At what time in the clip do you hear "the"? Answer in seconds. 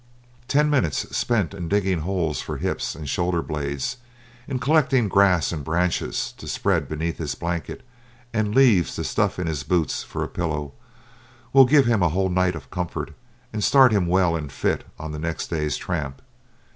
15.11-15.19